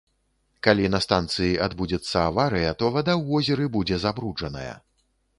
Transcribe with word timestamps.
Калі 0.67 0.85
на 0.93 0.99
станцыі 1.05 1.49
адбудзецца 1.65 2.23
аварыя, 2.29 2.71
то 2.79 2.89
вада 2.95 3.13
ў 3.19 3.35
возеры 3.35 3.67
будзе 3.75 3.99
забруджаная. 4.05 4.73